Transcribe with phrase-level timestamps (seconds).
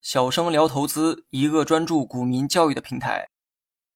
[0.00, 3.28] 小生聊投资，一个专注股民教育的平台。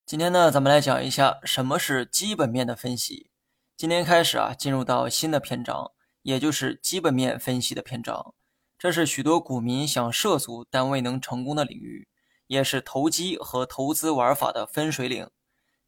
[0.05, 3.31] 今天呢，咱们来讲一下什么是基本面的分析。
[3.75, 8.35] 今天开始啊，进入到新的篇章，也就是基本面分析的篇章。
[8.79, 12.07] 这是许多股民想涉足但未能成功的领域，
[12.49, 15.31] 也是投机和投资玩法的分水岭。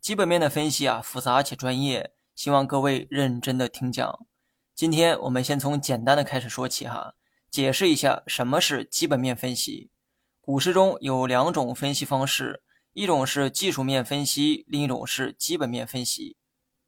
[0.01, 4.27] 基本面的分析啊，复杂且专业，希望各位认真的听讲。
[4.75, 7.12] 今天我们先从简单的开始说起哈，
[7.51, 9.91] 解释一下什么是基本面分析。
[10.47, 12.62] 股市中有两种分析方式，
[12.93, 16.37] 一种是技术面分析，另一种是基本面分析。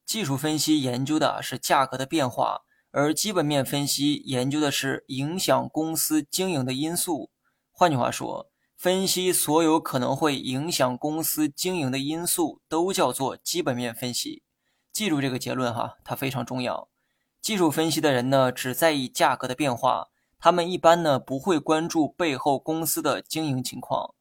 [0.06, 2.60] 技术分析研究的是价格的变化，
[2.92, 7.30] 而基本面分析研究的是影响公司经营的因素。
[7.73, 14.45] 换句话说，分析所有可能会影响公司经营的因素都叫做基本面分析。
[14.93, 16.88] 记住这个结论哈，它非常重要。
[17.43, 20.10] 技术分析的人呢，只在意价格的变化。
[20.38, 24.15] 他们一般呢不会关注背后公司的经营情况。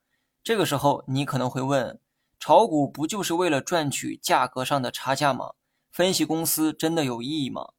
[0.43, 1.99] 这个时候，你可能会问：
[2.39, 5.51] 炒股不就是为了赚取价格上的差价吗？
[5.91, 7.69] 分析公司真的有意义吗？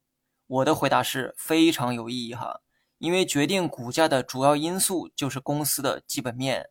[0.46, 2.60] 我的回答是非常有意义哈，
[2.98, 6.70] 因为决定股价的主要因素就是公司的基本面。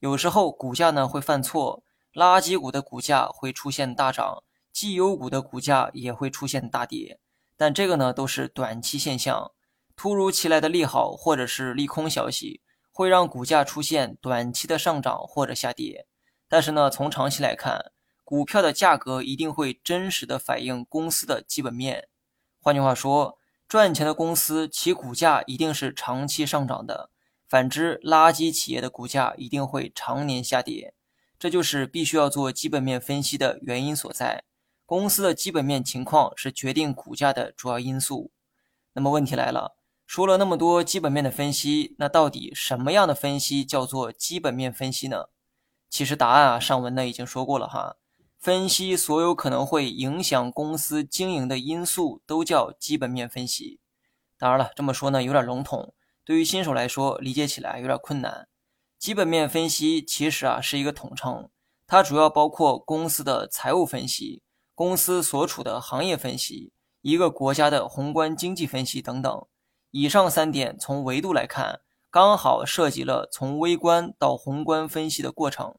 [0.00, 7.18] 有时候股价呢会犯错，垃圾股的股价会出现大涨，绩优股的股价也会出现大跌，
[7.56, 9.52] 但这个呢都是短期现象。
[9.96, 12.60] 突如其来的利好或者是利空消息，
[12.92, 16.06] 会让股价出现短期的上涨或者下跌。
[16.48, 22.08] 但是呢，从长期来看，股票的价格一定会真实的反映公司的基本面。
[22.60, 27.10] 换句话说，赚钱的公司其股价一定是长期上涨的；
[27.48, 30.94] 反之，垃圾企业的股价一定会常年下跌。
[31.38, 34.44] 这就是必须要做基本面分析的原因所在。
[34.86, 38.30] 公司的基本面情况是决定股价的主要因素。
[38.92, 39.76] 那么问题来了。
[40.06, 45.26] 说了那么多基本面的分析，那到底什么样的分析叫做基本面分析呢？
[45.88, 47.96] 其实答案啊，上文呢已经说过了哈。
[48.38, 53.80] 分析所有可能会影响公司经营的因素都叫基本面分析。
[54.38, 55.94] 当然了，这么说呢有点笼统，
[56.24, 58.46] 对于新手来说理解起来有点困难。
[58.98, 61.48] 基本面分析其实啊是一个统称，
[61.86, 64.42] 它主要包括公司的财务分析、
[64.74, 69.46] 公司所处的行业分析、一个国家的宏观经济分析等等。
[69.96, 71.78] 以上三点从维度来看，
[72.10, 75.76] 刚好涉及了从微观到宏观分析的过程。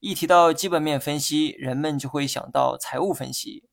[0.00, 3.64] 一提到基本面分析，人们就会想到财务分析。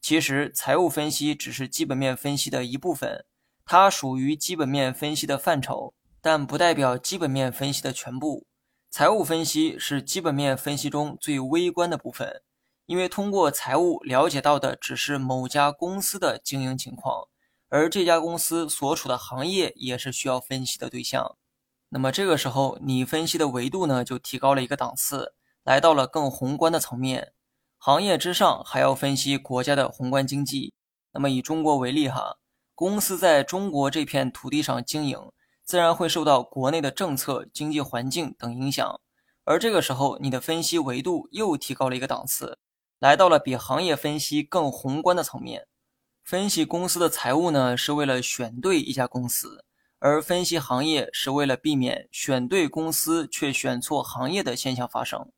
[0.00, 3.24] 其实，财务分析只是基本面分析的一部分，
[3.66, 8.46] 它属于基本面分析的范畴，但不代表基本面分析的全部。
[8.88, 12.42] 财务分析是基本面分析中最微观的部分，
[12.86, 17.26] 因为通过财务了解到的只是某家公司的经营情况。
[17.74, 21.36] 而这家公司所处的行业也是需要分析的对象。
[21.88, 27.32] 那么这个时候，你分析的维度呢，就提高了一个档次，来到了更宏观的层面。
[27.78, 30.72] 行业之上，还要分析国家的宏观经济。
[31.10, 32.36] 那么以中国为例，哈，
[32.76, 35.18] 公司在中国这片土地上经营，
[35.64, 39.00] 自然会受到国内的政策、经济环境等影响。
[39.42, 42.56] 而这个时候，你的分析维度又提高了一个档次，
[43.00, 45.66] 来到了比行业分析更宏观的层面。
[46.24, 49.58] 分析公司的财务呢，是为了选对一家公司；
[49.98, 55.30] 而分析行业是为了避免选对公司却选错行业的现象发生。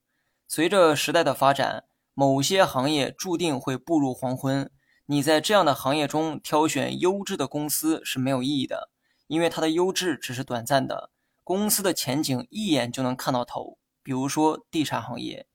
[0.47, 4.71] 随着时代的发展，某些行业注定会步入黄昏。
[5.07, 8.91] 你在这样的行业中挑选优质的公司是没有意义的，
[9.27, 11.11] 因为它的优质只是短暂的。
[11.43, 13.79] 公司的前景一眼就能看到头。
[14.05, 15.49] 比如说地产行业，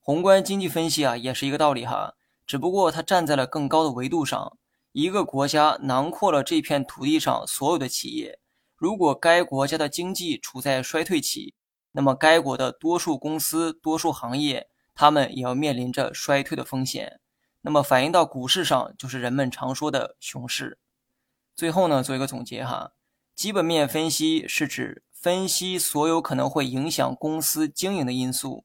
[0.00, 2.14] 宏观经济分析啊，也是一个道理哈，
[2.44, 4.58] 只不过它站在了更高的维度上。
[4.92, 8.38] 一个国家囊括了这片土地上所有的企业。
[8.76, 11.54] 如果该国家的经济处在衰退期，
[11.92, 17.20] 那么该国的多数公司、多数行业，他们也要面临着衰退的风险。
[17.62, 20.78] 那么反映到股市上，就是人们常说的熊市。
[21.54, 22.92] 最后呢，做一个总结哈，
[23.34, 28.64] 基本面分析是指分析所有可能会影响公司经营的因素，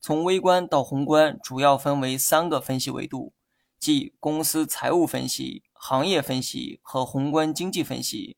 [0.00, 3.34] 从微观到宏观，主要分为三个分析维度，
[3.78, 5.62] 即公司财务分析。
[5.78, 8.36] 行业分析和宏观经济分析。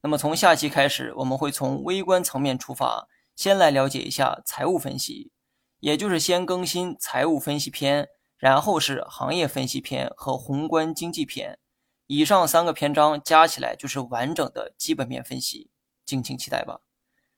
[0.00, 5.32] 那么从下期开始，我们会从微观层面出发，先来了解一下财务分析，
[5.80, 11.58] 也就是先更新财务分析篇，然后是行业分析篇和宏观经济篇。
[12.06, 15.70] 以上三个篇章加起来就是完整的基本面分析，
[16.06, 16.80] 敬请期待吧。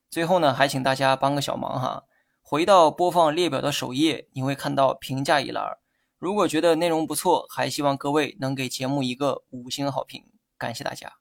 [0.09, 2.03] 最后呢，还请大家帮个小忙哈，
[2.41, 5.79] 回到播放列表的首页，你会看到评价一栏。
[6.21, 10.23] 如果觉得内容不错，还希望各位能给节目一个五星好评，
[10.55, 11.11] 感谢大家。